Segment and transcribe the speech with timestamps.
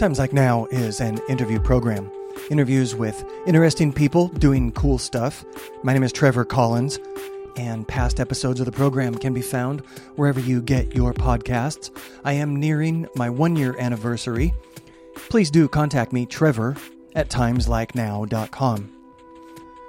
[0.00, 2.10] Times Like Now is an interview program.
[2.48, 5.44] Interviews with interesting people doing cool stuff.
[5.82, 6.98] My name is Trevor Collins,
[7.58, 9.80] and past episodes of the program can be found
[10.16, 11.94] wherever you get your podcasts.
[12.24, 14.54] I am nearing my one year anniversary.
[15.28, 16.76] Please do contact me, Trevor,
[17.14, 18.92] at timeslikenow.com.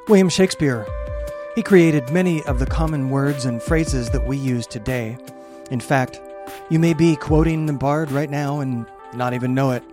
[0.09, 0.86] William Shakespeare.
[1.55, 5.18] He created many of the common words and phrases that we use today.
[5.70, 6.20] In fact,
[6.70, 9.84] you may be quoting the bard right now and not even know it.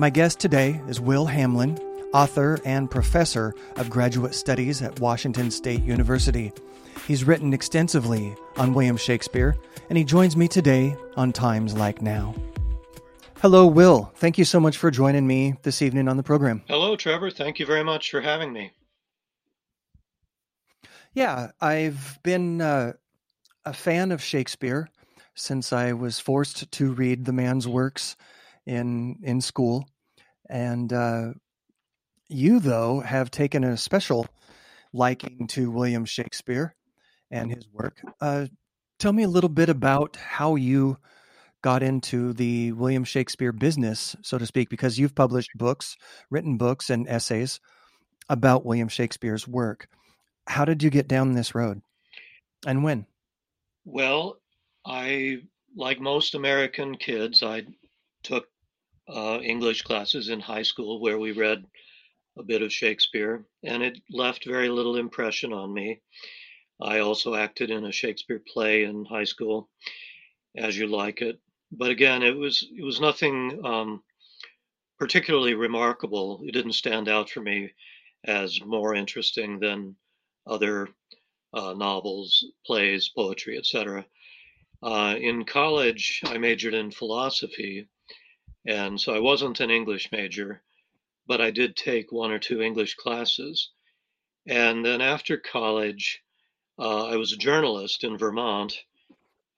[0.00, 1.78] My guest today is Will Hamlin,
[2.14, 6.52] author and professor of graduate studies at Washington State University.
[7.06, 9.54] He's written extensively on William Shakespeare,
[9.90, 12.34] and he joins me today on Times Like Now.
[13.42, 14.10] Hello, Will.
[14.14, 16.62] Thank you so much for joining me this evening on the program.
[16.66, 17.30] Hello, Trevor.
[17.30, 18.72] Thank you very much for having me.
[21.12, 22.94] Yeah, I've been uh,
[23.66, 24.88] a fan of Shakespeare
[25.34, 28.16] since I was forced to read the man's works
[28.70, 29.88] in in school,
[30.48, 31.32] and uh,
[32.28, 34.28] you though have taken a special
[34.92, 36.74] liking to William Shakespeare
[37.32, 38.00] and his work.
[38.20, 38.46] Uh,
[38.98, 40.98] tell me a little bit about how you
[41.62, 45.96] got into the William Shakespeare business, so to speak, because you've published books,
[46.30, 47.60] written books, and essays
[48.28, 49.88] about William Shakespeare's work.
[50.46, 51.82] How did you get down this road,
[52.64, 53.06] and when?
[53.84, 54.38] Well,
[54.86, 55.42] I,
[55.74, 57.64] like most American kids, I
[58.22, 58.49] took
[59.12, 61.64] uh, English classes in high school where we read
[62.38, 66.00] a bit of Shakespeare, and it left very little impression on me.
[66.80, 69.68] I also acted in a Shakespeare play in high school,
[70.56, 71.38] As You Like It.
[71.72, 74.02] But again, it was it was nothing um,
[74.98, 76.42] particularly remarkable.
[76.44, 77.70] It didn't stand out for me
[78.24, 79.96] as more interesting than
[80.46, 80.88] other
[81.52, 84.04] uh, novels, plays, poetry, etc.
[84.82, 87.88] Uh, in college, I majored in philosophy,
[88.66, 90.62] and so I wasn't an English major,
[91.26, 93.70] but I did take one or two English classes.
[94.46, 96.22] And then after college,
[96.78, 98.84] uh, I was a journalist in Vermont,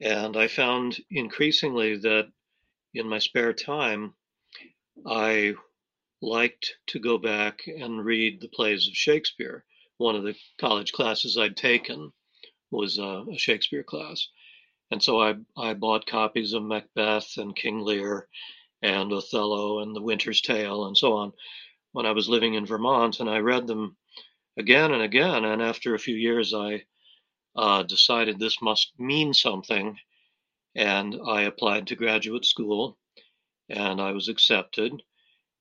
[0.01, 2.31] and I found increasingly that
[2.95, 4.15] in my spare time,
[5.07, 5.55] I
[6.21, 9.65] liked to go back and read the plays of Shakespeare.
[9.97, 12.13] One of the college classes I'd taken
[12.71, 14.29] was a, a Shakespeare class.
[14.91, 18.29] And so I, I bought copies of Macbeth and King Lear
[18.83, 21.33] and Othello and The Winter's Tale and so on
[21.93, 23.97] when I was living in Vermont, and I read them
[24.57, 25.45] again and again.
[25.45, 26.85] And after a few years, I
[27.55, 29.99] uh, decided this must mean something,
[30.75, 32.99] and I applied to graduate school,
[33.69, 35.03] and I was accepted,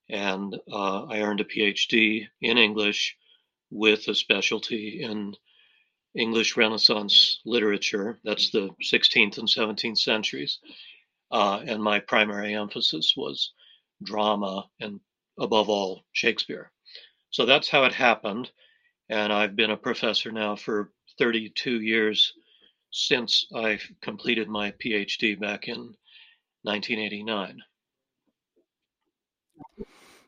[0.09, 3.17] and uh, I earned a PhD in English
[3.69, 5.35] with a specialty in
[6.15, 8.19] English Renaissance literature.
[8.23, 10.59] That's the 16th and 17th centuries.
[11.31, 13.53] Uh, and my primary emphasis was
[14.03, 14.99] drama and,
[15.39, 16.71] above all, Shakespeare.
[17.29, 18.51] So that's how it happened.
[19.09, 22.33] And I've been a professor now for 32 years
[22.91, 25.95] since I completed my PhD back in
[26.63, 27.61] 1989.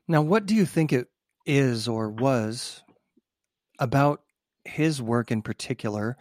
[0.07, 1.07] Now, what do you think it
[1.45, 2.83] is or was
[3.79, 4.21] about
[4.65, 6.17] his work in particular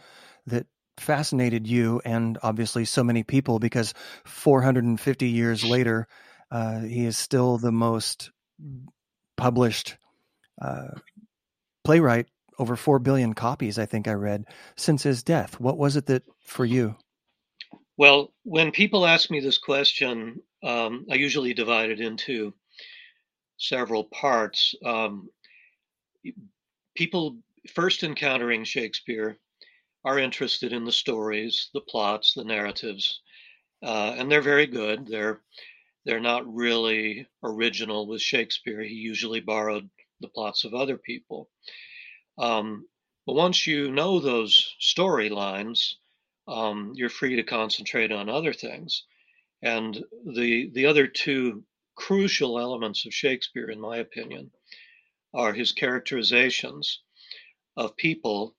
[0.47, 0.66] that
[0.98, 3.94] fascinated you and obviously so many people because
[4.25, 6.06] 450 years later,
[6.50, 8.30] uh, he is still the most
[9.36, 9.97] published
[10.60, 10.88] uh,
[11.84, 12.26] playwright,
[12.58, 14.44] over 4 billion copies, I think I read,
[14.76, 15.58] since his death.
[15.58, 16.97] What was it that for you?
[17.97, 22.54] Well, when people ask me this question, um, I usually divide it into
[23.56, 24.75] several parts.
[24.84, 25.28] Um,
[26.94, 27.38] people
[27.75, 29.38] first encountering Shakespeare
[30.04, 33.20] are interested in the stories, the plots, the narratives,
[33.82, 35.06] uh, and they're very good.
[35.06, 35.40] They're
[36.04, 38.82] they're not really original with Shakespeare.
[38.82, 39.88] He usually borrowed
[40.20, 41.48] the plots of other people.
[42.38, 42.88] Um,
[43.24, 45.94] but once you know those storylines,
[46.48, 49.04] um, you're free to concentrate on other things.
[49.62, 51.64] And the the other two
[51.94, 54.50] crucial elements of Shakespeare, in my opinion,
[55.34, 57.00] are his characterizations
[57.76, 58.56] of people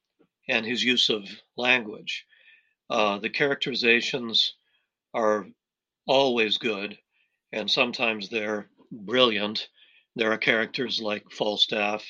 [0.48, 1.24] and his use of
[1.56, 2.26] language.
[2.90, 4.56] Uh, the characterizations
[5.14, 5.48] are
[6.06, 6.98] always good,
[7.52, 9.70] and sometimes they're brilliant.
[10.16, 12.06] There are characters like Falstaff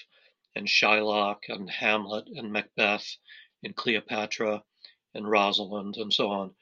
[0.56, 3.18] and Shylock and Hamlet and Macbeth
[3.64, 4.64] and Cleopatra
[5.14, 6.56] and Rosalind and so on.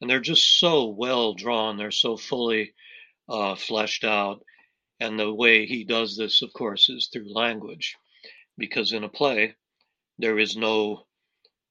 [0.00, 2.74] And they're just so well drawn, they're so fully
[3.28, 4.44] uh, fleshed out.
[5.00, 7.96] And the way he does this, of course, is through language,
[8.56, 9.54] because in a play,
[10.18, 11.06] there is no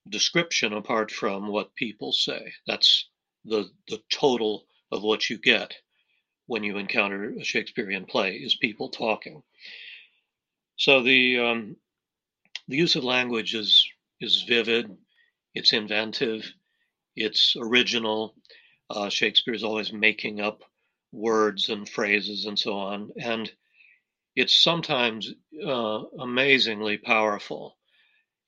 [0.09, 2.53] description apart from what people say.
[2.67, 3.09] That's
[3.45, 5.73] the the total of what you get.
[6.47, 9.43] when you encounter a Shakespearean play is people talking.
[10.77, 11.77] So the um,
[12.69, 13.87] the use of language is
[14.21, 14.91] is vivid,
[15.55, 16.51] it's inventive,
[17.15, 18.35] it's original.
[18.89, 20.63] Uh, Shakespeare is always making up
[21.13, 23.51] words and phrases and so on, and
[24.35, 25.31] it's sometimes
[25.65, 27.74] uh, amazingly powerful.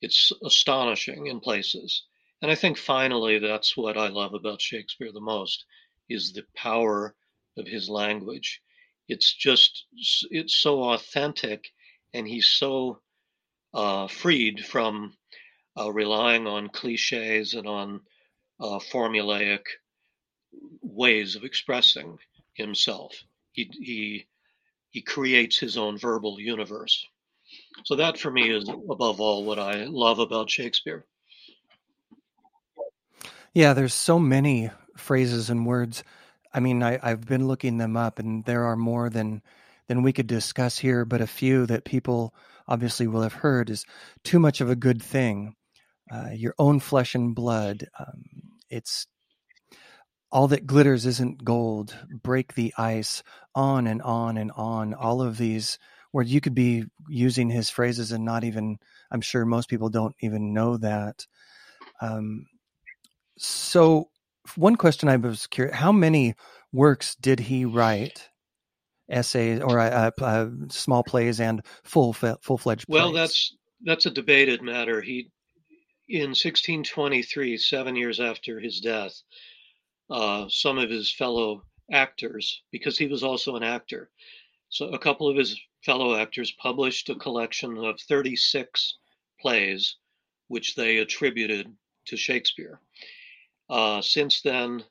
[0.00, 2.04] It's astonishing in places,
[2.40, 5.64] and I think finally that's what I love about Shakespeare the most
[6.08, 7.14] is the power
[7.56, 8.62] of his language.
[9.08, 9.86] It's just
[10.30, 11.72] it's so authentic,
[12.14, 13.00] and he's so
[13.74, 15.16] uh, freed from
[15.78, 18.00] uh, relying on cliches and on
[18.60, 19.64] uh, formulaic
[20.82, 22.18] ways of expressing
[22.54, 23.24] himself.
[23.52, 24.26] He he
[24.90, 27.06] he creates his own verbal universe.
[27.84, 31.04] So that for me is above all what I love about Shakespeare.
[33.54, 36.04] Yeah, there's so many phrases and words.
[36.52, 39.42] I mean, I, I've been looking them up, and there are more than
[39.86, 41.04] than we could discuss here.
[41.04, 42.34] But a few that people
[42.66, 43.86] obviously will have heard is
[44.22, 45.54] too much of a good thing.
[46.10, 47.86] Uh, your own flesh and blood.
[47.98, 48.24] Um,
[48.70, 49.06] it's
[50.30, 51.96] all that glitters isn't gold.
[52.22, 53.22] Break the ice.
[53.54, 54.94] On and on and on.
[54.94, 55.78] All of these
[56.12, 58.78] where you could be using his phrases and not even.
[59.10, 61.26] I'm sure most people don't even know that.
[62.00, 62.46] Um,
[63.38, 64.10] so,
[64.56, 66.34] one question I was curious: How many
[66.72, 68.28] works did he write?
[69.10, 72.84] Essays or uh, uh, small plays and full full fledged.
[72.88, 75.00] Well, that's that's a debated matter.
[75.00, 75.30] He
[76.08, 79.14] in 1623, seven years after his death,
[80.10, 84.10] uh, some of his fellow actors, because he was also an actor,
[84.70, 88.98] so a couple of his fellow actors published a collection of 36
[89.40, 89.96] plays,
[90.48, 91.76] which they attributed
[92.06, 92.80] to Shakespeare.
[93.68, 94.84] Uh, since then,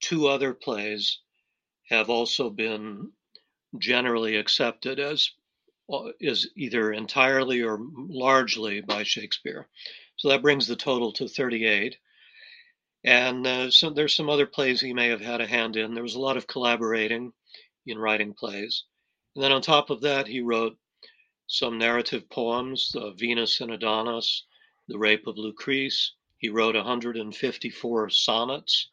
[0.00, 1.18] two other plays
[1.88, 3.12] have also been
[3.78, 5.30] generally accepted as
[5.92, 9.68] uh, is either entirely or largely by Shakespeare.
[10.16, 11.98] So that brings the total to 38.
[13.04, 15.92] And uh, so there's some other plays he may have had a hand in.
[15.92, 17.34] There was a lot of collaborating
[17.84, 18.84] in writing plays.
[19.34, 20.78] And then on top of that, he wrote
[21.46, 24.44] some narrative poems, uh, Venus and Adonis,
[24.88, 26.10] The Rape of Lucrece.
[26.38, 28.88] He wrote 154 sonnets,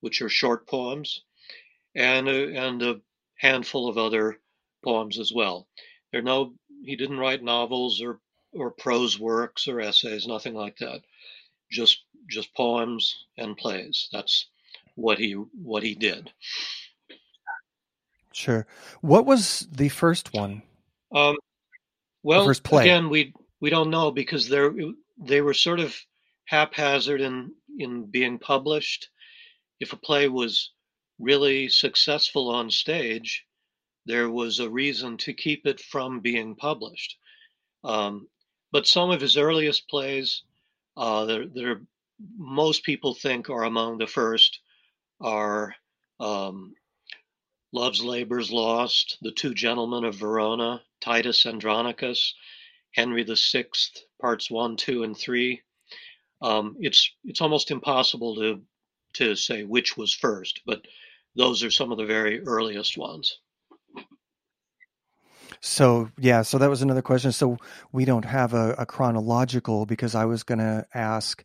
[0.00, 1.22] which are short poems,
[1.94, 3.00] and, uh, and a
[3.38, 4.40] handful of other
[4.84, 5.68] poems as well.
[6.10, 6.54] There no,
[6.84, 8.20] he didn't write novels or
[8.52, 11.02] or prose works or essays, nothing like that.
[11.70, 14.08] Just just poems and plays.
[14.12, 14.46] That's
[14.94, 16.32] what he what he did.
[18.32, 18.66] Sure.
[19.00, 20.62] What was the first one?
[21.14, 21.36] Um,
[22.22, 22.82] well, first play.
[22.84, 24.68] again, we we don't know because they
[25.18, 25.96] they were sort of
[26.46, 29.08] haphazard in in being published.
[29.80, 30.70] If a play was
[31.18, 33.44] really successful on stage,
[34.06, 37.16] there was a reason to keep it from being published.
[37.84, 38.28] Um,
[38.72, 40.42] but some of his earliest plays,
[40.96, 41.82] uh, that, that are,
[42.36, 44.60] most people think are among the first,
[45.20, 45.74] are
[46.20, 46.74] um,
[47.72, 52.34] Love's Labour's Lost, The Two Gentlemen of Verona, Titus Andronicus,
[52.92, 53.64] Henry VI,
[54.20, 55.62] parts one, two, and three.
[56.42, 58.62] Um, it's it's almost impossible to
[59.14, 60.82] to say which was first, but
[61.34, 63.38] those are some of the very earliest ones.
[65.60, 67.32] So yeah, so that was another question.
[67.32, 67.56] So
[67.92, 71.42] we don't have a, a chronological because I was going to ask,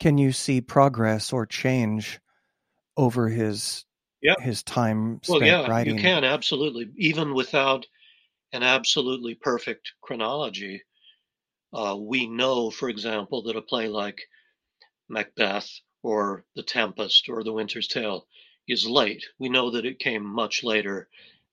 [0.00, 2.20] can you see progress or change
[2.96, 3.84] over his
[4.22, 4.40] yep.
[4.40, 5.96] his time spent well, yeah, writing?
[5.96, 7.86] You can absolutely, even without
[8.52, 10.82] an absolutely perfect chronology.
[11.72, 14.20] Uh, we know, for example, that a play like
[15.08, 15.68] Macbeth
[16.02, 18.26] or The Tempest or The Winter's Tale
[18.66, 19.24] is late.
[19.38, 21.08] We know that it came much later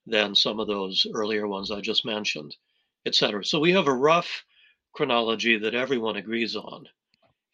[0.06, 2.56] than some of those earlier ones I just mentioned,
[3.04, 3.44] etc.
[3.44, 4.44] So we have a rough
[4.92, 6.88] chronology that everyone agrees on,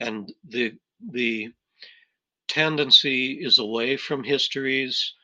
[0.00, 0.74] and the
[1.10, 1.52] the
[2.54, 5.14] tendency is away from histories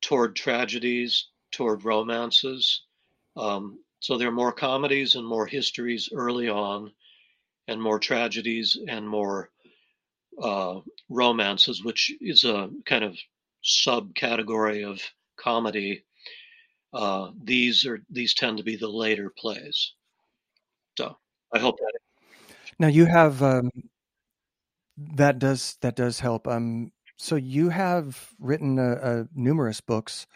[0.00, 2.82] toward tragedies, toward romances.
[3.36, 6.92] Um, so there are more comedies and more histories early on,
[7.68, 9.50] and more tragedies and more
[10.42, 13.16] uh, romances, which is a kind of
[13.64, 15.00] subcategory of
[15.36, 16.02] comedy
[16.96, 19.92] uh, these are these tend to be the later plays.
[20.96, 21.16] So
[21.52, 21.92] I hope that.
[22.78, 23.70] Now you have um,
[24.96, 26.48] that does that does help.
[26.48, 30.26] Um, so you have written a, a numerous books.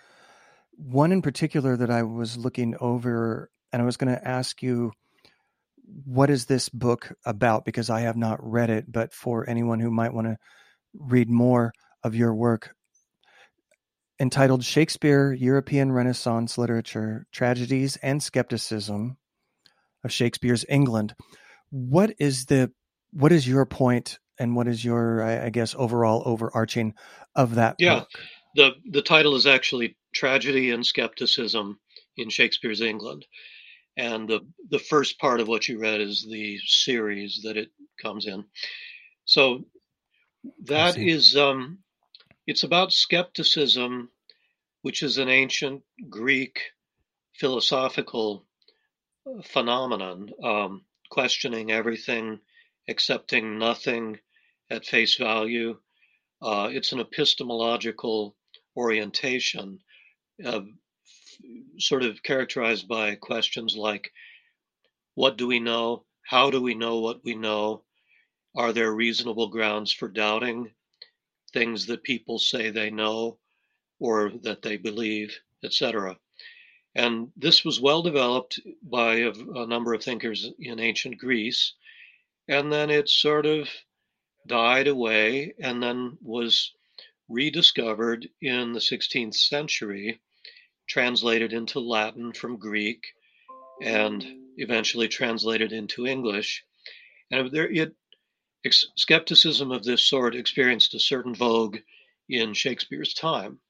[0.73, 4.93] One in particular that I was looking over, and I was going to ask you,
[6.05, 7.65] what is this book about?
[7.65, 10.37] Because I have not read it, but for anyone who might want to
[10.95, 12.75] read more of your work,
[14.19, 19.17] entitled Shakespeare, European Renaissance Literature, Tragedies and Skepticism
[20.03, 21.15] of Shakespeare's England.
[21.71, 22.73] What is the
[23.13, 26.95] what is your point and what is your I, I guess overall overarching
[27.37, 28.01] of that yeah.
[28.01, 28.09] book?
[28.57, 31.79] The the title is actually Tragedy and Skepticism
[32.17, 33.27] in Shakespeare's England.
[33.97, 37.69] And the the first part of what you read is the series that it
[38.03, 38.45] comes in.
[39.27, 39.67] So
[40.65, 41.79] that is um
[42.47, 44.11] it's about skepticism,
[44.83, 46.61] which is an ancient Greek
[47.35, 48.47] philosophical
[49.27, 52.41] uh, phenomenon, um, questioning everything,
[52.89, 54.19] accepting nothing
[54.71, 55.79] at face value.
[56.43, 58.37] Uh, it's an epistemological
[58.77, 59.81] orientation,
[60.45, 60.63] uh,
[61.79, 64.13] sort of characterized by questions like
[65.15, 66.05] what do we know?
[66.23, 67.83] How do we know what we know?
[68.55, 70.71] Are there reasonable grounds for doubting?
[71.53, 73.39] things that people say they know
[73.99, 76.17] or that they believe, etc.
[76.95, 81.75] And this was well developed by a, a, number of thinkers in ancient Greece.
[82.49, 83.69] And then it sort of
[84.47, 86.73] died away and then was
[87.29, 90.21] rediscovered in the 16th century,
[90.89, 93.05] translated into Latin from Greek,
[93.81, 94.25] and
[94.57, 96.65] eventually translated into English.
[97.31, 97.95] And there, it
[98.97, 101.79] skepticism of this sort experienced a certain vogue
[102.29, 103.61] in Shakespeare's time.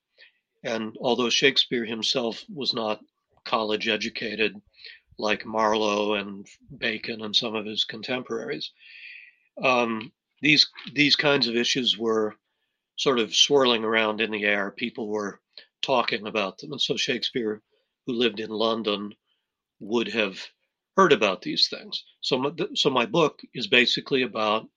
[0.64, 3.00] And although Shakespeare himself was not
[3.44, 4.60] college educated
[5.18, 6.46] like Marlowe and
[6.76, 8.72] Bacon and some of his contemporaries,
[9.62, 12.34] um, these these kinds of issues were
[12.96, 14.70] sort of swirling around in the air.
[14.70, 15.40] People were
[15.82, 17.62] talking about them, and so Shakespeare,
[18.06, 19.14] who lived in London,
[19.80, 20.38] would have
[20.96, 22.04] heard about these things.
[22.20, 24.68] So, my, so my book is basically about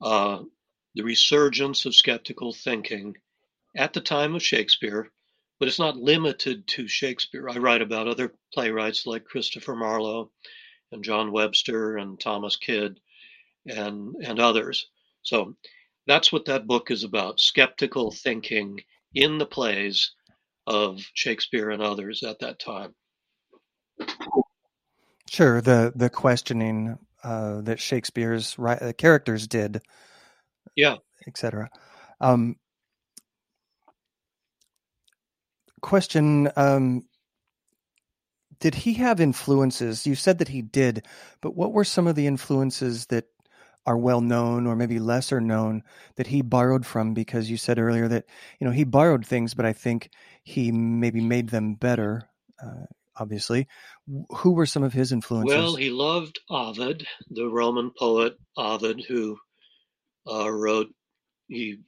[0.00, 0.42] uh,
[0.94, 3.14] the resurgence of skeptical thinking
[3.76, 5.10] at the time of Shakespeare,
[5.60, 7.48] but it's not limited to Shakespeare.
[7.48, 10.30] I write about other playwrights like Christopher Marlowe
[10.92, 12.96] and John Webster and Thomas Kyd
[13.66, 14.86] and, and others.
[15.22, 15.56] So
[16.06, 18.80] that's what that book is about skeptical thinking
[19.14, 20.12] in the plays
[20.66, 22.94] of Shakespeare and others at that time.
[25.28, 29.82] Sure, the the questioning uh, that Shakespeare's uh, characters did.
[30.76, 30.96] Yeah,
[31.26, 31.68] etc.
[32.20, 32.56] Um,
[35.80, 37.04] question: um,
[38.60, 40.06] Did he have influences?
[40.06, 41.06] You said that he did,
[41.40, 43.24] but what were some of the influences that
[43.86, 45.82] are well known or maybe lesser known
[46.16, 48.24] that he borrowed from because you said earlier that
[48.58, 50.10] you know he borrowed things but i think
[50.42, 52.28] he maybe made them better
[52.62, 53.66] uh, obviously.
[54.30, 55.56] Who were some of his influences?
[55.56, 59.38] Well, he loved Ovid, the Roman poet Ovid, who
[60.30, 60.88] uh, wrote,
[61.48, 61.78] he,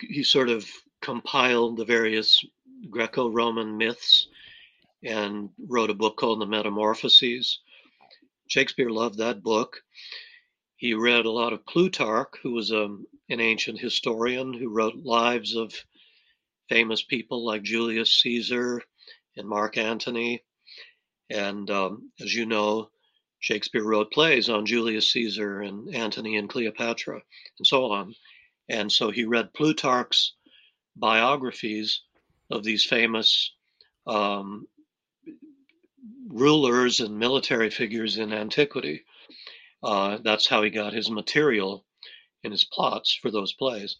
[0.00, 0.68] he sort of
[1.00, 2.44] compiled the various
[2.90, 4.28] Greco Roman myths
[5.04, 7.60] and wrote a book called The Metamorphoses.
[8.48, 9.80] Shakespeare loved that book.
[10.78, 14.94] He read a lot of Plutarch, who was a, um, an ancient historian who wrote
[15.04, 15.74] lives of
[16.68, 18.82] famous people like Julius Caesar
[19.36, 20.44] and Mark Antony.
[21.30, 22.90] And um, as you know,
[23.40, 28.14] Shakespeare wrote plays on Julius Caesar and Antony and Cleopatra and so on.
[28.68, 30.34] And so he read Plutarch's
[30.94, 32.02] biographies
[32.52, 33.52] of these famous
[34.06, 34.68] um,
[36.28, 39.04] rulers and military figures in antiquity.
[39.82, 41.84] Uh, that's how he got his material
[42.44, 43.96] and his plots for those plays.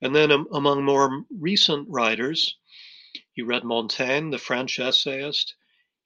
[0.00, 2.56] And then um, among more recent writers,
[3.32, 5.54] he read Montaigne, the French essayist.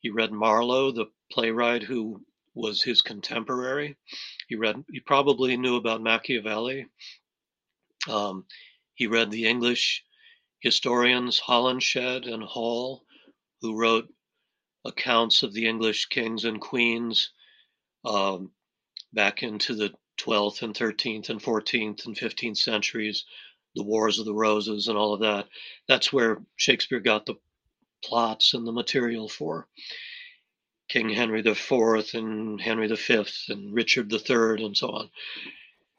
[0.01, 3.97] He read Marlowe, the playwright who was his contemporary.
[4.49, 4.85] He read.
[4.91, 6.87] He probably knew about Machiavelli.
[8.09, 8.47] Um,
[8.95, 10.05] he read the English
[10.61, 13.05] historians Holinshed and Hall,
[13.61, 14.13] who wrote
[14.85, 17.33] accounts of the English kings and queens
[18.05, 18.51] um,
[19.13, 23.25] back into the 12th and 13th and 14th and 15th centuries
[23.75, 25.49] the Wars of the Roses and all of that.
[25.89, 27.37] That's where Shakespeare got the
[28.05, 29.69] plots and the material for
[30.89, 35.11] King Henry IV and Henry V and Richard III and so on.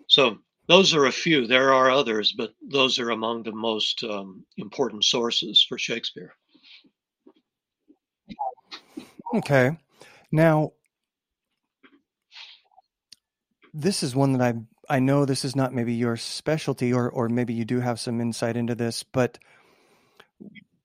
[0.08, 1.48] So those are a few.
[1.48, 6.36] There are others, but those are among the most um, important sources for Shakespeare.
[9.34, 9.75] Okay.
[10.32, 10.74] Now,
[13.73, 14.53] this is one that I
[14.89, 18.21] I know this is not maybe your specialty, or or maybe you do have some
[18.21, 19.39] insight into this, but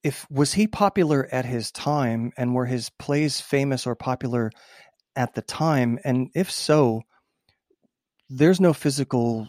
[0.02, 4.50] if was he popular at his time, and were his plays famous or popular
[5.16, 7.02] at the time, and if so,
[8.28, 9.48] there's no physical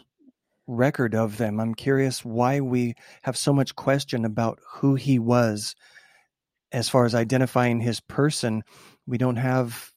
[0.66, 1.60] record of them.
[1.60, 5.74] I'm curious why we have so much question about who he was
[6.72, 8.62] as far as identifying his person.
[9.06, 9.92] We don't have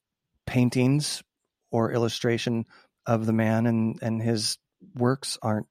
[0.45, 1.23] paintings
[1.71, 2.65] or illustration
[3.05, 4.57] of the man and, and his
[4.95, 5.67] works aren't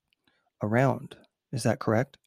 [0.62, 1.16] around.
[1.52, 2.18] Is that correct?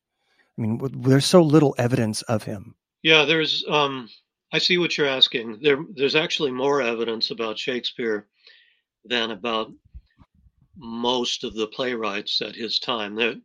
[0.57, 2.75] I mean, there's so little evidence of him.
[3.03, 3.63] Yeah, there's.
[3.67, 4.09] Um,
[4.53, 5.59] I see what you're asking.
[5.62, 8.27] There, there's actually more evidence about Shakespeare
[9.03, 9.71] than about
[10.77, 13.15] most of the playwrights at his time.
[13.15, 13.35] There,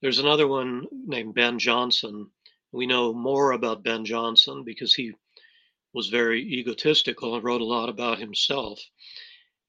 [0.00, 2.26] there's another one named Ben Jonson.
[2.72, 5.12] We know more about Ben Jonson because he
[5.92, 8.80] was very egotistical and wrote a lot about himself.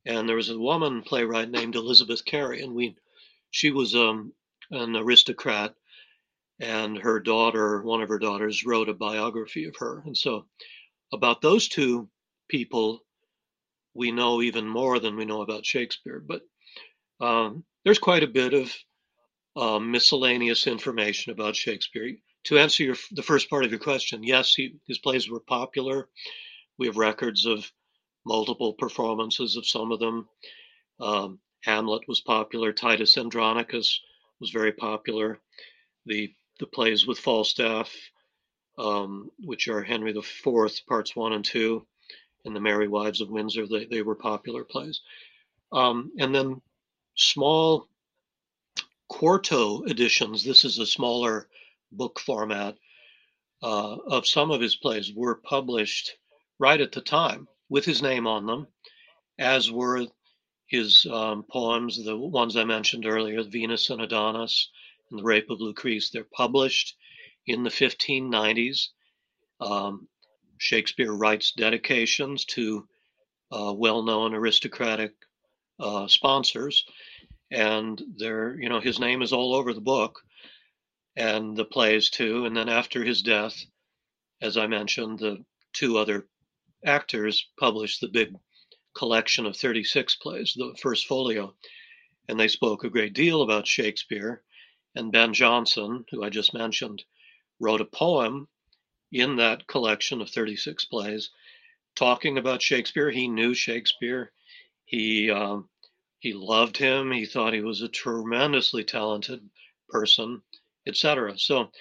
[0.08, 2.96] And there was a woman playwright named Elizabeth Cary, and we,
[3.52, 4.32] she was um,
[4.72, 5.76] an aristocrat,
[6.62, 10.02] and her daughter, one of her daughters, wrote a biography of her.
[10.06, 10.46] And so,
[11.12, 12.10] about those two
[12.48, 13.02] people,
[13.94, 16.24] we know even more than we know about Shakespeare.
[16.26, 16.42] But
[17.20, 18.74] um, there's quite a bit of
[19.58, 22.16] uh, miscellaneous information about Shakespeare.
[22.46, 26.08] To answer your, the first part of your question, yes, he, his plays were popular.
[26.78, 27.70] We have records of
[28.27, 30.27] multiple performances of some of them.
[31.00, 32.74] Um, Hamlet was popular.
[32.74, 34.01] Titus Andronicus
[34.39, 35.39] was very popular.
[36.05, 37.93] The the plays with Falstaff,
[38.77, 41.86] um, which are Henry IV, parts one and two,
[42.46, 45.01] and the Merry Wives of Windsor, they, they were popular plays.
[45.72, 46.62] Um, and then
[47.15, 47.88] small
[49.07, 51.48] quarto editions, this is a smaller
[51.91, 52.75] book format,
[53.62, 56.17] uh, of some of his plays were published
[56.57, 58.68] right at the time with his name on them,
[59.38, 60.06] as were
[60.68, 64.70] his um, poems, the ones I mentioned earlier, Venus and Adonis
[65.10, 66.12] and The Rape of Lucrece.
[66.12, 66.96] They're published
[67.46, 68.88] in the 1590s.
[69.62, 70.08] Um,
[70.58, 72.88] Shakespeare writes dedications to
[73.52, 75.14] uh, well known aristocratic
[75.80, 76.84] uh, sponsors
[77.52, 80.20] and there you know his name is all over the book
[81.16, 83.56] and the plays too and then after his death
[84.42, 85.38] as i mentioned the
[85.74, 86.28] two other
[86.88, 88.34] actors published the big
[88.96, 91.53] collection of 36 plays the first folio
[92.27, 94.42] and they spoke a great deal about shakespeare
[94.96, 97.03] and ben jonson who i just mentioned
[97.59, 98.48] wrote a poem
[99.12, 101.29] in that collection of 36 plays
[101.96, 104.31] talking about shakespeare he knew shakespeare
[104.85, 105.70] he um,
[106.20, 107.12] he loved him.
[107.12, 109.48] He thought he was a tremendously talented
[109.90, 110.42] person,
[110.88, 111.38] etc.
[111.38, 111.72] So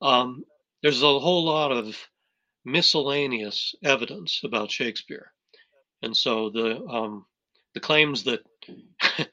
[0.00, 0.44] um,
[0.82, 1.96] there's a whole lot of
[2.64, 5.32] miscellaneous evidence about Shakespeare,
[6.02, 7.26] and so the um,
[7.74, 8.40] the claims that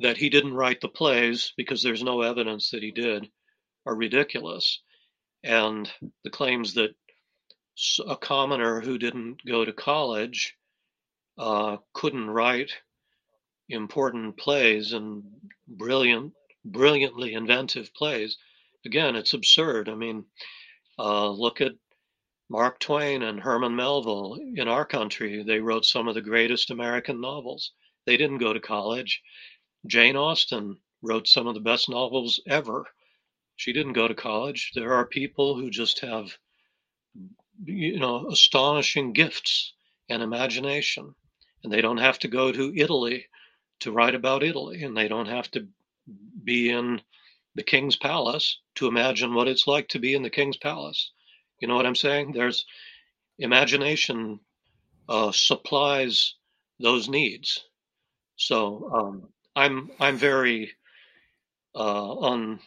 [0.00, 3.30] that he didn't write the plays because there's no evidence that he did
[3.86, 4.80] are ridiculous,
[5.42, 5.90] and
[6.24, 6.94] the claims that
[8.06, 10.54] a commoner who didn't go to college
[11.38, 12.72] uh, couldn't write
[13.70, 15.22] important plays and
[15.66, 18.36] brilliant, brilliantly inventive plays.
[18.84, 19.88] Again, it's absurd.
[19.88, 20.24] I mean,
[20.98, 21.72] uh, look at
[22.52, 25.44] Mark Twain and Herman Melville in our country.
[25.44, 27.70] They wrote some of the greatest American novels.
[28.06, 29.22] They didn't go to college.
[29.86, 32.86] Jane Austen wrote some of the best novels ever.
[33.54, 34.72] She didn't go to college.
[34.74, 36.36] There are people who just have,
[37.62, 39.72] you know, astonishing gifts
[40.08, 41.14] and imagination,
[41.62, 43.26] and they don't have to go to Italy
[43.78, 45.68] to write about Italy, and they don't have to
[46.42, 47.00] be in
[47.54, 51.12] the king's palace to imagine what it's like to be in the king's palace.
[51.60, 52.32] You know what I'm saying?
[52.32, 52.66] There's
[53.38, 54.40] imagination
[55.08, 56.34] uh, supplies
[56.78, 57.62] those needs.
[58.36, 60.72] So um, I'm I'm very
[61.74, 62.60] uh, un,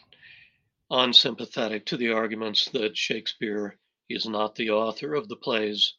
[0.90, 3.76] unsympathetic to the arguments that Shakespeare
[4.08, 5.94] is not the author of the plays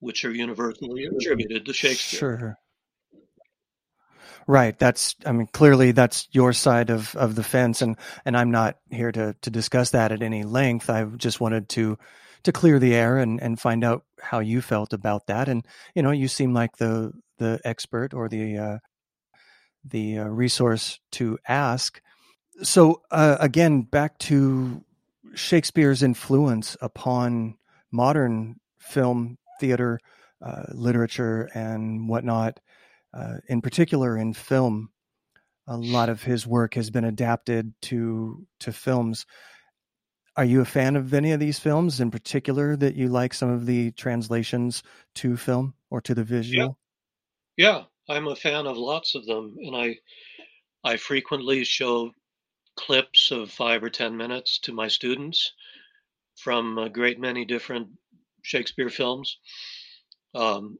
[0.00, 2.18] which are universally attributed to Shakespeare.
[2.18, 2.58] Sure.
[4.46, 4.78] Right.
[4.78, 7.82] That's, I mean, clearly that's your side of, of the fence.
[7.82, 10.88] And, and I'm not here to, to discuss that at any length.
[10.88, 11.98] I just wanted to,
[12.44, 15.48] to clear the air and, and find out how you felt about that.
[15.48, 18.78] And, you know, you seem like the, the expert or the, uh,
[19.84, 22.00] the uh, resource to ask.
[22.62, 24.84] So, uh, again, back to
[25.34, 27.56] Shakespeare's influence upon
[27.90, 30.00] modern film, theater,
[30.40, 32.60] uh, literature, and whatnot
[33.12, 34.90] uh, in particular in film,
[35.66, 39.26] a lot of his work has been adapted to to films.
[40.38, 43.50] Are you a fan of any of these films in particular that you like some
[43.50, 44.84] of the translations
[45.16, 46.78] to film or to the visual?
[47.56, 49.96] Yeah, yeah I'm a fan of lots of them, and I
[50.84, 52.12] I frequently show
[52.76, 55.52] clips of five or ten minutes to my students
[56.36, 57.88] from a great many different
[58.42, 59.38] Shakespeare films.
[60.36, 60.78] Um,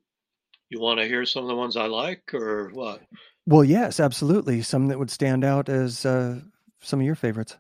[0.69, 3.03] you want to hear some of the ones I like, or what?
[3.45, 4.63] Well, yes, absolutely.
[4.63, 6.43] Some that would stand out as uh,
[6.81, 7.57] some of your favorites.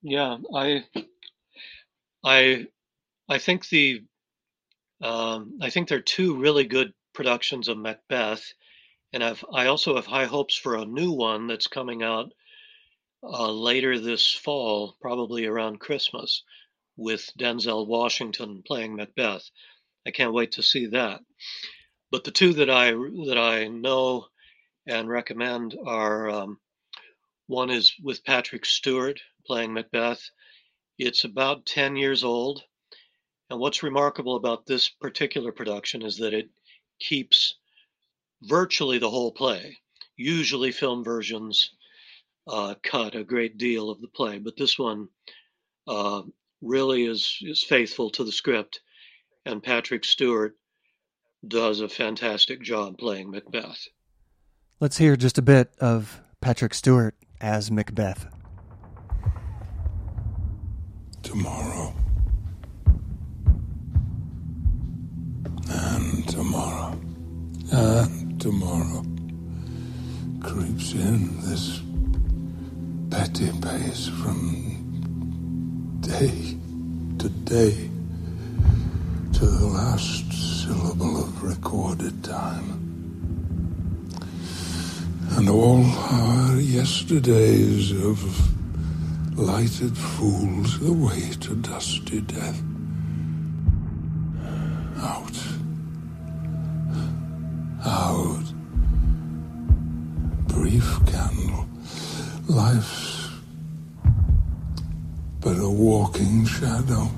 [0.00, 0.84] Yeah, I,
[2.24, 2.66] I,
[3.28, 4.02] I think the,
[5.00, 8.52] um, I think there are two really good productions of Macbeth,
[9.12, 12.32] and I've I also have high hopes for a new one that's coming out
[13.22, 16.42] uh, later this fall, probably around Christmas,
[16.96, 19.50] with Denzel Washington playing Macbeth.
[20.06, 21.20] I can't wait to see that.
[22.10, 22.92] But the two that I
[23.26, 24.26] that I know
[24.86, 26.60] and recommend are um,
[27.46, 30.30] one is with Patrick Stewart playing Macbeth.
[30.98, 32.62] It's about 10 years old.
[33.50, 36.48] And what's remarkable about this particular production is that it
[36.98, 37.56] keeps
[38.42, 39.78] virtually the whole play.
[40.16, 41.70] Usually, film versions
[42.46, 45.08] uh, cut a great deal of the play, but this one
[45.86, 46.22] uh,
[46.60, 48.80] really is is faithful to the script,
[49.44, 50.56] and Patrick Stewart
[51.46, 53.88] does a fantastic job playing Macbeth.
[54.80, 58.26] Let's hear just a bit of Patrick Stewart as Macbeth.
[61.32, 61.94] Tomorrow.
[65.70, 67.00] And tomorrow.
[67.72, 69.02] And tomorrow.
[70.42, 71.80] Creeps in this
[73.08, 74.36] petty pace from
[76.02, 76.58] day
[77.18, 77.88] to day
[79.32, 82.68] to the last syllable of recorded time.
[85.30, 88.51] And all our yesterdays of
[89.34, 92.62] lighted fools the way to dusty death.
[94.98, 95.38] Out.
[97.84, 98.44] Out.
[100.48, 101.66] Brief candle.
[102.48, 103.30] Life's
[105.40, 107.08] but a walking shadow.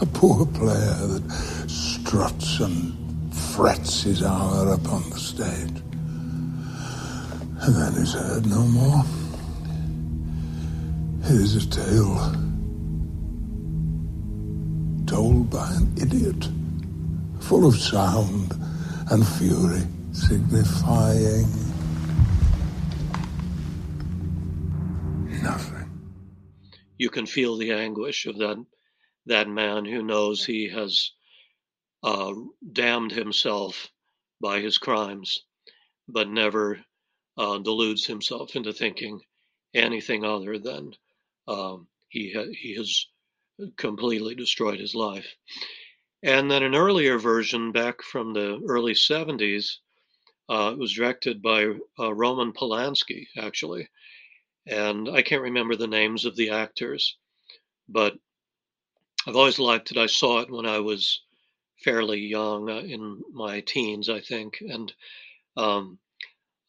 [0.00, 1.30] A poor player that
[1.68, 5.82] struts and frets his hour upon the stage.
[7.60, 9.04] And then is heard no more.
[11.28, 12.32] Is a tale
[15.06, 16.48] told by an idiot,
[17.40, 18.52] full of sound
[19.10, 21.48] and fury, signifying
[25.42, 25.90] nothing.
[26.96, 28.64] You can feel the anguish of that
[29.26, 31.10] that man who knows he has
[32.04, 32.34] uh,
[32.72, 33.90] damned himself
[34.40, 35.40] by his crimes,
[36.06, 36.84] but never
[37.36, 39.20] uh, deludes himself into thinking
[39.74, 40.92] anything other than
[41.48, 43.06] um, he ha- he has
[43.76, 45.36] completely destroyed his life.
[46.22, 49.78] And then an earlier version, back from the early 70s,
[50.48, 53.88] uh, it was directed by uh, Roman Polanski, actually.
[54.66, 57.16] And I can't remember the names of the actors,
[57.88, 58.18] but
[59.26, 59.98] I've always liked it.
[59.98, 61.22] I saw it when I was
[61.82, 64.92] fairly young, uh, in my teens, I think, and
[65.56, 65.98] um,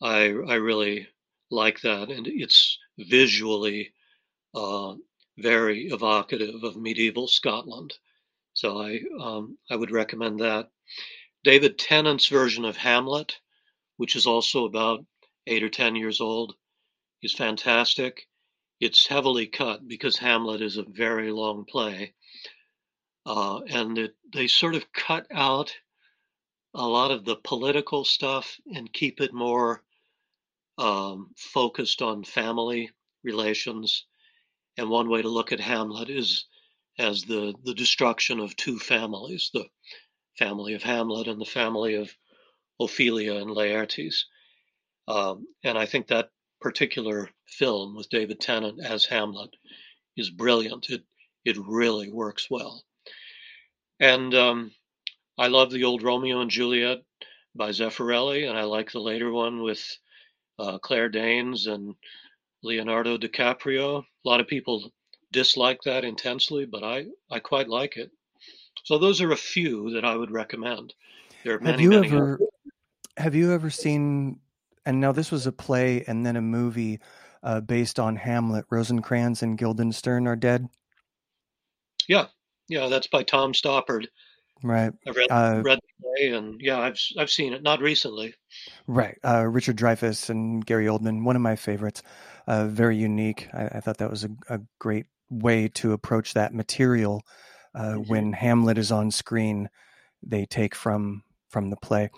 [0.01, 1.07] I I really
[1.49, 3.93] like that, and it's visually
[5.38, 7.93] very evocative of medieval Scotland.
[8.54, 10.72] So I um, I would recommend that.
[11.43, 13.39] David Tennant's version of Hamlet,
[13.98, 15.06] which is also about
[15.46, 16.56] eight or ten years old,
[17.22, 18.28] is fantastic.
[18.80, 22.13] It's heavily cut because Hamlet is a very long play,
[23.26, 25.74] uh, and it, they sort of cut out
[26.74, 29.84] a lot of the political stuff and keep it more
[30.78, 32.89] um, focused on family
[33.24, 34.06] relations.
[34.77, 36.45] And one way to look at Hamlet is
[36.99, 39.65] as the, the destruction of two families the
[40.37, 42.15] family of Hamlet and the family of
[42.79, 44.25] Ophelia and Laertes.
[45.07, 46.29] Um, and I think that
[46.61, 49.55] particular film with David Tennant as Hamlet
[50.15, 50.89] is brilliant.
[50.89, 51.03] It,
[51.45, 52.83] it really works well.
[53.99, 54.71] And um,
[55.37, 56.99] I love the old Romeo and Juliet
[57.55, 59.97] by Zeffirelli, and I like the later one with
[60.59, 61.95] uh, Claire Danes and
[62.63, 64.00] Leonardo DiCaprio.
[64.02, 64.91] A lot of people
[65.32, 68.12] dislike that intensely, but I, I quite like it.
[68.84, 70.93] So those are a few that I would recommend.
[71.43, 72.48] There are many, have you many ever others.
[73.17, 74.39] have you ever seen?
[74.86, 77.00] And now this was a play and then a movie
[77.43, 78.65] uh, based on Hamlet.
[78.70, 80.70] Rosencrantz and Guildenstern are dead.
[82.08, 82.28] Yeah,
[82.70, 84.08] yeah, that's by Tom Stoppard.
[84.63, 84.91] Right.
[85.08, 87.62] I've read, Uh, read the play, and yeah, I've I've seen it.
[87.63, 88.34] Not recently.
[88.88, 89.17] Right.
[89.24, 92.02] Uh, Richard Dreyfuss and Gary Oldman, one of my favorites.
[92.48, 93.50] Uh, very unique.
[93.54, 97.24] I, I thought that was a, a great way to approach that material.
[97.76, 97.96] Uh.
[97.96, 99.70] When Hamlet is on screen,
[100.24, 102.10] they take from from the play.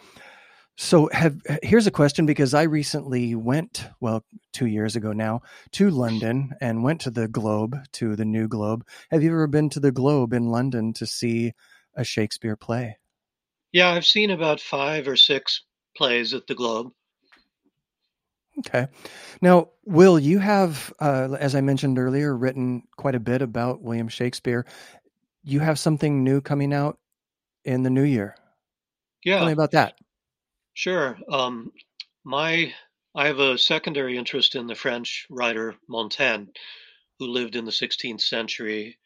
[0.82, 4.23] So, have here's a question because I recently went, well,
[4.54, 5.41] two years ago now,
[5.73, 8.86] to London and went to the Globe, to the New Globe.
[9.12, 11.52] Have you ever been to the Globe in London to see
[11.99, 12.97] a Shakespeare play?
[13.71, 15.63] Yeah, I've seen about five or six
[15.95, 16.91] plays at the Globe.
[18.59, 18.88] Okay.
[19.41, 24.07] Now, Will, you have, uh, as I mentioned earlier, written quite a bit about William
[24.07, 24.65] Shakespeare.
[25.43, 26.97] You have something new coming out
[27.63, 28.35] in the new year.
[29.23, 29.38] Yeah.
[29.38, 29.95] Tell me about that.
[30.73, 31.17] Sure.
[31.29, 31.71] Um,
[32.23, 32.73] my
[33.15, 36.51] I have a secondary interest in the French writer Montaigne,
[37.17, 38.97] who lived in the 16th century,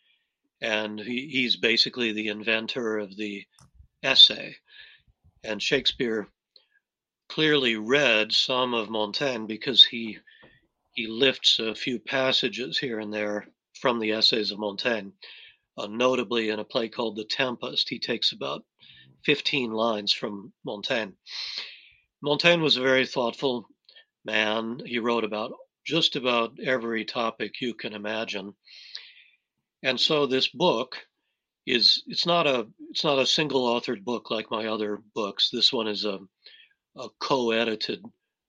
[0.64, 3.44] and he, he's basically the inventor of the
[4.02, 4.56] essay.
[5.44, 6.30] And Shakespeare
[7.28, 10.18] clearly read some of Montaigne because he
[10.96, 13.48] he lifts a few passages here and there
[13.82, 15.10] from the essays of Montaigne.
[15.76, 18.64] Uh, notably, in a play called The Tempest, he takes about
[19.26, 21.14] 15 lines from Montaigne.
[22.22, 23.68] Montaigne was a very thoughtful
[24.24, 24.80] man.
[24.86, 25.52] He wrote about
[25.84, 28.54] just about every topic you can imagine.
[29.84, 30.98] And so this book
[31.66, 35.50] is it's not a it's not a single authored book like my other books.
[35.52, 36.20] This one is a
[36.96, 38.04] a co-edited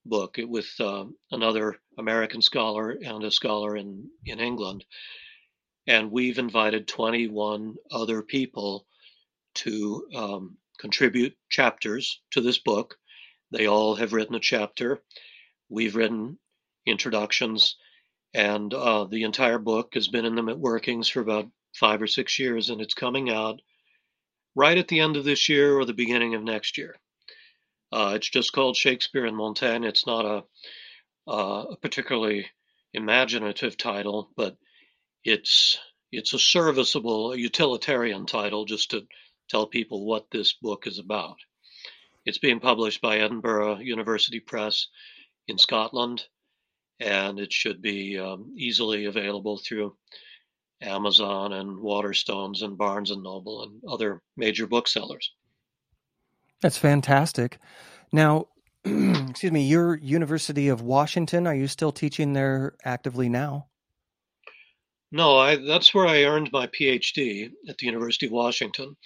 [0.06, 4.84] book with uh, another American scholar and a scholar in in England,
[5.88, 8.86] and we've invited 21 other people
[9.54, 12.96] to um, contribute chapters to this book.
[13.50, 15.02] They all have written a chapter.
[15.68, 16.38] We've written
[16.86, 17.76] introductions,
[18.34, 21.46] and uh, the entire book has been in the workings for about
[21.78, 23.60] five or six years, and it's coming out
[24.54, 26.96] right at the end of this year or the beginning of next year.
[27.92, 29.86] Uh, it's just called Shakespeare and Montaigne.
[29.86, 30.44] It's not a,
[31.30, 32.46] uh, a particularly
[32.92, 34.56] imaginative title, but
[35.24, 35.78] it's
[36.12, 39.06] it's a serviceable, utilitarian title just to
[39.48, 41.36] tell people what this book is about.
[42.24, 44.88] It's being published by Edinburgh University Press
[45.48, 46.24] in Scotland,
[47.00, 49.96] and it should be um, easily available through
[50.80, 55.32] Amazon and Waterstones and Barnes and Noble and other major booksellers.
[56.62, 57.58] That's fantastic.
[58.12, 58.48] Now,
[58.84, 63.66] excuse me, your University of Washington, are you still teaching there actively now?
[65.10, 68.96] No, I, that's where I earned my PhD at the University of Washington.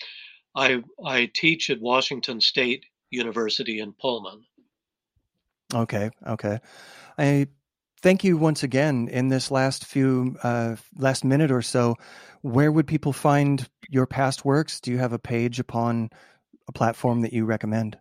[0.54, 4.44] I I teach at Washington State University in Pullman.
[5.74, 6.58] Okay, okay.
[7.18, 7.48] I
[8.00, 11.96] thank you once again in this last few uh, last minute or so.
[12.42, 14.80] Where would people find your past works?
[14.80, 16.10] Do you have a page upon
[16.68, 17.98] a platform that you recommend?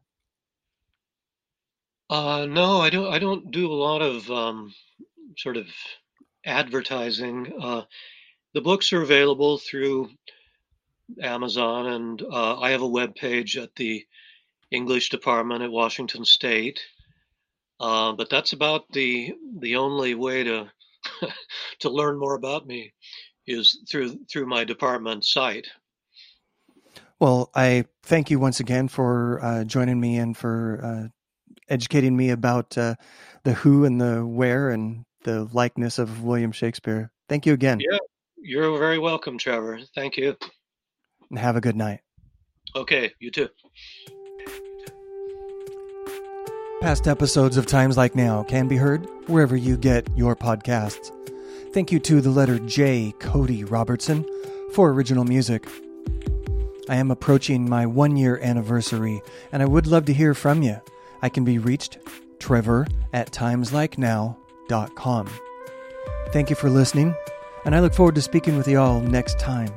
[2.10, 3.14] Uh, no, I don't.
[3.14, 4.74] I don't do a lot of um,
[5.38, 5.68] sort of
[6.46, 7.52] advertising.
[7.60, 7.82] Uh,
[8.54, 10.10] the books are available through
[11.22, 14.06] Amazon, and uh, I have a web page at the
[14.72, 16.82] English department at Washington State.
[17.80, 20.70] Uh, but that's about the the only way to
[21.80, 22.94] to learn more about me
[23.46, 25.68] is through through my department site.
[27.20, 31.08] Well, I thank you once again for uh, joining me and for uh,
[31.70, 32.96] educating me about uh,
[33.44, 37.12] the who and the where and the likeness of William Shakespeare.
[37.28, 37.80] Thank you again.
[37.80, 37.98] Yeah,
[38.38, 39.80] you're very welcome, Trevor.
[39.96, 40.36] Thank you.
[41.30, 42.02] And have a good night.
[42.76, 43.50] Okay, you too.
[46.82, 51.12] Past episodes of Times Like Now can be heard wherever you get your podcasts.
[51.74, 54.24] Thank you to the letter J, Cody Robertson,
[54.74, 55.68] for original music.
[56.88, 60.80] I am approaching my one year anniversary, and I would love to hear from you.
[61.24, 61.98] I can be reached
[62.38, 65.30] trevor at timeslikenow.com.
[66.32, 67.16] Thank you for listening,
[67.66, 69.74] and I look forward to speaking with you all next time.